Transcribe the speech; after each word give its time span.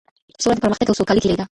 سوله 0.41 0.55
د 0.55 0.59
پرمختګ 0.63 0.87
او 0.89 0.97
سوکالۍ 0.99 1.21
کيلي 1.23 1.37
ده. 1.39 1.45